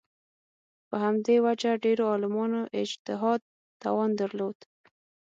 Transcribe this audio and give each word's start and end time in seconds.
په 0.89 0.95
همدې 1.05 1.35
وجه 1.45 1.71
ډېرو 1.83 2.03
عالمانو 2.11 2.61
اجتهاد 2.81 3.41
توان 3.83 4.11
درلود 4.21 4.57